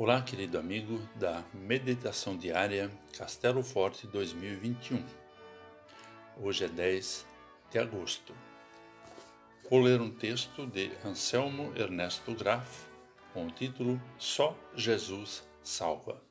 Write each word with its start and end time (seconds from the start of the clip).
Olá, 0.00 0.22
querido 0.22 0.56
amigo 0.56 0.96
da 1.16 1.42
Meditação 1.52 2.36
Diária 2.36 2.88
Castelo 3.16 3.64
Forte 3.64 4.06
2021. 4.06 5.04
Hoje 6.40 6.66
é 6.66 6.68
10 6.68 7.26
de 7.68 7.80
agosto. 7.80 8.32
Vou 9.68 9.80
ler 9.80 10.00
um 10.00 10.08
texto 10.08 10.68
de 10.68 10.92
Anselmo 11.04 11.72
Ernesto 11.76 12.32
Graf 12.32 12.84
com 13.34 13.48
o 13.48 13.50
título 13.50 14.00
Só 14.16 14.56
Jesus 14.72 15.44
Salva. 15.64 16.22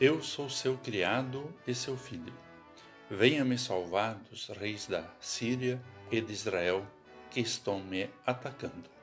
Eu 0.00 0.20
sou 0.20 0.50
seu 0.50 0.76
criado 0.76 1.54
e 1.68 1.72
seu 1.72 1.96
filho. 1.96 2.34
Venha 3.08 3.44
me 3.44 3.56
salvar 3.56 4.16
dos 4.28 4.48
reis 4.48 4.88
da 4.88 5.08
Síria 5.20 5.80
e 6.10 6.20
de 6.20 6.32
Israel 6.32 6.84
que 7.30 7.38
estão 7.38 7.78
me 7.78 8.10
atacando. 8.26 8.97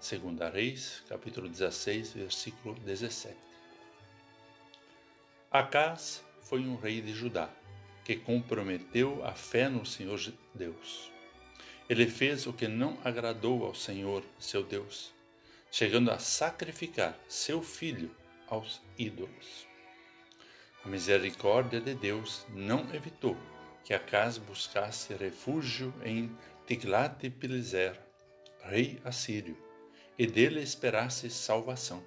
Segunda 0.00 0.48
Reis, 0.48 1.02
capítulo 1.08 1.48
16, 1.48 2.12
versículo 2.12 2.74
17. 2.76 3.36
Acás 5.50 6.22
foi 6.40 6.60
um 6.60 6.76
rei 6.76 7.00
de 7.00 7.12
Judá, 7.12 7.50
que 8.04 8.14
comprometeu 8.14 9.24
a 9.26 9.34
fé 9.34 9.68
no 9.68 9.84
Senhor 9.84 10.20
Deus. 10.54 11.10
Ele 11.90 12.06
fez 12.06 12.46
o 12.46 12.52
que 12.52 12.68
não 12.68 12.96
agradou 13.04 13.64
ao 13.64 13.74
Senhor, 13.74 14.22
seu 14.38 14.62
Deus, 14.62 15.12
chegando 15.68 16.12
a 16.12 16.18
sacrificar 16.20 17.18
seu 17.28 17.60
filho 17.60 18.14
aos 18.46 18.80
ídolos. 18.96 19.66
A 20.84 20.88
misericórdia 20.88 21.80
de 21.80 21.94
Deus 21.94 22.46
não 22.50 22.94
evitou 22.94 23.36
que 23.82 23.92
Acás 23.92 24.38
buscasse 24.38 25.12
refúgio 25.14 25.92
em 26.04 26.30
Tiglat-Pileser, 26.66 27.98
rei 28.62 29.00
assírio, 29.04 29.67
e 30.18 30.26
dele 30.26 30.60
esperasse 30.60 31.30
salvação. 31.30 32.02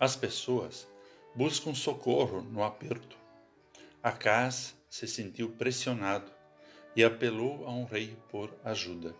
As 0.00 0.16
pessoas 0.16 0.88
buscam 1.34 1.74
socorro 1.74 2.40
no 2.40 2.64
aperto. 2.64 3.18
Acas 4.02 4.74
se 4.88 5.06
sentiu 5.06 5.50
pressionado 5.50 6.32
e 6.94 7.04
apelou 7.04 7.66
a 7.66 7.70
um 7.70 7.84
rei 7.84 8.16
por 8.30 8.50
ajuda. 8.64 9.14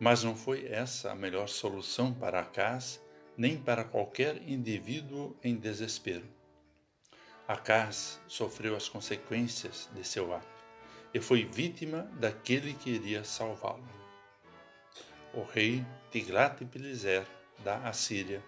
Mas 0.00 0.24
não 0.24 0.34
foi 0.34 0.66
essa 0.66 1.12
a 1.12 1.14
melhor 1.14 1.48
solução 1.48 2.12
para 2.12 2.40
Acas 2.40 3.00
nem 3.36 3.56
para 3.56 3.84
qualquer 3.84 4.36
indivíduo 4.48 5.36
em 5.42 5.54
desespero. 5.54 6.26
Acas 7.46 8.20
sofreu 8.26 8.74
as 8.74 8.88
consequências 8.88 9.88
de 9.94 10.04
seu 10.04 10.34
ato 10.34 10.46
e 11.14 11.20
foi 11.20 11.44
vítima 11.44 12.02
daquele 12.18 12.74
que 12.74 12.90
iria 12.90 13.22
salvá-lo 13.22 14.01
o 15.34 15.42
rei 15.42 15.84
Tiglat-Pileser 16.10 17.26
da 17.64 17.78
Assíria 17.88 18.42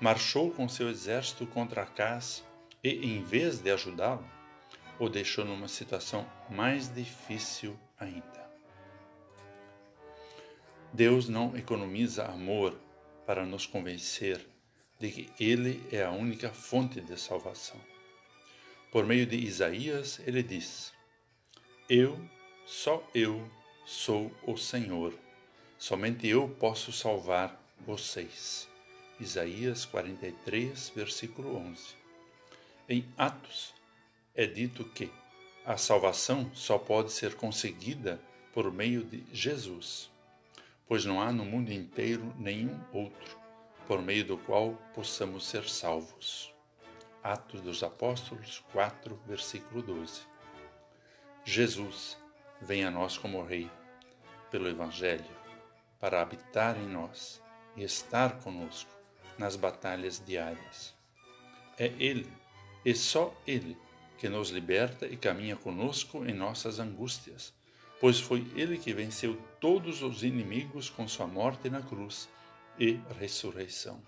marchou 0.00 0.50
com 0.50 0.68
seu 0.68 0.88
exército 0.88 1.46
contra 1.46 1.82
Acás 1.82 2.44
e, 2.82 2.90
em 2.90 3.22
vez 3.22 3.58
de 3.58 3.70
ajudá-lo, 3.70 4.26
o 4.98 5.08
deixou 5.08 5.44
numa 5.44 5.68
situação 5.68 6.30
mais 6.50 6.92
difícil 6.92 7.78
ainda. 7.98 8.46
Deus 10.92 11.28
não 11.28 11.56
economiza 11.56 12.24
amor 12.24 12.78
para 13.26 13.44
nos 13.44 13.66
convencer 13.66 14.46
de 14.98 15.10
que 15.10 15.32
Ele 15.38 15.86
é 15.92 16.02
a 16.02 16.10
única 16.10 16.50
fonte 16.50 17.00
de 17.00 17.18
salvação. 17.18 17.80
Por 18.90 19.04
meio 19.04 19.26
de 19.26 19.36
Isaías, 19.36 20.20
ele 20.26 20.42
diz: 20.42 20.92
Eu, 21.88 22.18
só 22.64 23.06
eu, 23.14 23.46
sou 23.84 24.32
o 24.46 24.56
Senhor 24.56 25.12
Somente 25.78 26.26
eu 26.26 26.48
posso 26.48 26.90
salvar 26.90 27.60
vocês. 27.86 28.66
Isaías 29.20 29.84
43, 29.84 30.90
versículo 30.94 31.54
11. 31.56 31.94
Em 32.88 33.04
Atos 33.16 33.74
é 34.34 34.46
dito 34.46 34.84
que 34.84 35.10
a 35.66 35.76
salvação 35.76 36.50
só 36.54 36.78
pode 36.78 37.12
ser 37.12 37.34
conseguida 37.34 38.20
por 38.54 38.72
meio 38.72 39.04
de 39.04 39.22
Jesus, 39.32 40.10
pois 40.86 41.04
não 41.04 41.20
há 41.20 41.30
no 41.30 41.44
mundo 41.44 41.70
inteiro 41.70 42.32
nenhum 42.38 42.80
outro 42.92 43.36
por 43.86 44.00
meio 44.02 44.24
do 44.24 44.38
qual 44.38 44.72
possamos 44.94 45.46
ser 45.46 45.68
salvos. 45.68 46.52
Atos 47.22 47.60
dos 47.60 47.82
Apóstolos 47.82 48.64
4, 48.72 49.20
versículo 49.26 49.82
12. 49.82 50.22
Jesus 51.44 52.16
vem 52.60 52.84
a 52.84 52.90
nós 52.90 53.18
como 53.18 53.44
Rei, 53.44 53.70
pelo 54.50 54.68
Evangelho, 54.68 55.45
para 55.98 56.20
habitar 56.20 56.78
em 56.78 56.88
nós 56.88 57.42
e 57.76 57.82
estar 57.82 58.38
conosco 58.40 58.90
nas 59.38 59.56
batalhas 59.56 60.22
diárias. 60.24 60.94
É 61.78 61.92
Ele, 61.98 62.30
e 62.84 62.94
só 62.94 63.34
Ele, 63.46 63.76
que 64.18 64.28
nos 64.28 64.50
liberta 64.50 65.06
e 65.06 65.16
caminha 65.16 65.56
conosco 65.56 66.24
em 66.24 66.32
nossas 66.32 66.78
angústias, 66.78 67.52
pois 68.00 68.18
foi 68.18 68.46
Ele 68.54 68.78
que 68.78 68.94
venceu 68.94 69.36
todos 69.60 70.02
os 70.02 70.22
inimigos 70.22 70.88
com 70.88 71.06
sua 71.06 71.26
morte 71.26 71.68
na 71.68 71.82
cruz 71.82 72.28
e 72.78 73.00
ressurreição. 73.18 74.00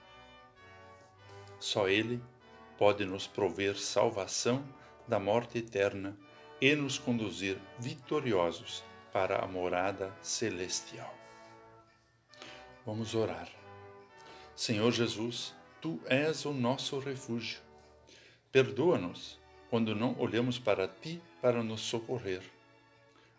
Só 1.58 1.88
Ele 1.88 2.22
pode 2.78 3.04
nos 3.04 3.26
prover 3.26 3.76
salvação 3.76 4.64
da 5.06 5.18
morte 5.18 5.58
eterna 5.58 6.16
e 6.60 6.74
nos 6.74 6.98
conduzir 6.98 7.58
vitoriosos 7.78 8.84
para 9.12 9.38
a 9.38 9.46
morada 9.46 10.14
celestial. 10.22 11.12
Vamos 12.88 13.14
orar. 13.14 13.46
Senhor 14.56 14.90
Jesus, 14.92 15.54
tu 15.78 16.00
és 16.06 16.46
o 16.46 16.54
nosso 16.54 16.98
refúgio. 16.98 17.60
Perdoa-nos 18.50 19.38
quando 19.68 19.94
não 19.94 20.18
olhamos 20.18 20.58
para 20.58 20.88
ti 20.88 21.20
para 21.42 21.62
nos 21.62 21.82
socorrer. 21.82 22.40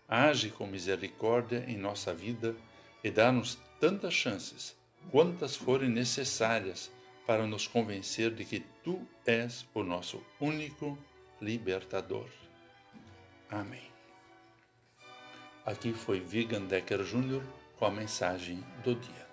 Age 0.07 0.51
com 0.51 0.67
misericórdia 0.67 1.65
em 1.67 1.79
nossa 1.79 2.13
vida 2.13 2.55
e 3.03 3.09
dá-nos 3.09 3.57
tantas 3.79 4.13
chances 4.13 4.75
quantas 5.09 5.55
forem 5.55 5.89
necessárias 5.89 6.91
para 7.25 7.47
nos 7.47 7.65
convencer 7.65 8.31
de 8.31 8.45
que 8.45 8.59
tu 8.83 9.01
és 9.25 9.65
o 9.73 9.81
nosso 9.81 10.23
único 10.39 10.95
libertador. 11.41 12.29
Amém. 13.49 13.89
Aqui 15.65 15.91
foi 15.91 16.19
Vigan 16.19 16.65
Decker 16.65 17.01
Jr. 17.01 17.41
com 17.79 17.85
a 17.87 17.89
mensagem 17.89 18.63
do 18.83 18.93
dia. 18.93 19.28